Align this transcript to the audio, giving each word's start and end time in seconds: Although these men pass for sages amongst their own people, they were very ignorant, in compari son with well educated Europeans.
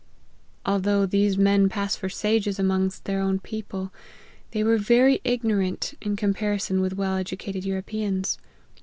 Although 0.65 1.05
these 1.05 1.37
men 1.37 1.69
pass 1.69 1.95
for 1.95 2.09
sages 2.09 2.57
amongst 2.57 3.05
their 3.05 3.19
own 3.21 3.37
people, 3.39 3.93
they 4.49 4.63
were 4.63 4.79
very 4.79 5.21
ignorant, 5.23 5.93
in 6.01 6.15
compari 6.15 6.59
son 6.59 6.81
with 6.81 6.93
well 6.97 7.17
educated 7.17 7.65
Europeans. 7.65 8.39